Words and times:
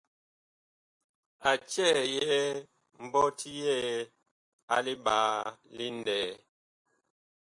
A 1.49 1.51
cɛyɛɛ 1.71 2.39
mbɔti 3.05 3.49
yɛɛ 3.61 3.93
a 4.73 4.75
liɓaalí 4.85 5.85
ŋlɛɛ. 5.97 6.29